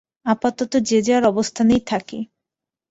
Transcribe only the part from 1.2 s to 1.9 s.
অবস্থানেই